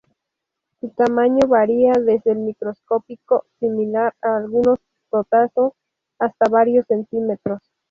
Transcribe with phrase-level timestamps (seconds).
[0.79, 4.79] Su tamaño varía desde el microscópico, similar a algunos
[5.11, 5.73] protozoos,
[6.17, 7.61] hasta varios centímetros.